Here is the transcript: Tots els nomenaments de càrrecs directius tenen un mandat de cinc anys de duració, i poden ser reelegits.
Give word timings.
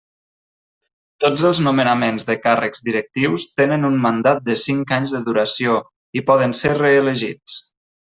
Tots 1.25 1.41
els 1.49 1.59
nomenaments 1.67 2.25
de 2.29 2.35
càrrecs 2.45 2.81
directius 2.87 3.45
tenen 3.61 3.85
un 3.93 3.99
mandat 4.07 4.41
de 4.51 4.55
cinc 4.65 4.95
anys 5.01 5.13
de 5.19 5.25
duració, 5.31 5.77
i 6.21 6.25
poden 6.31 6.57
ser 6.63 6.73
reelegits. 6.85 7.59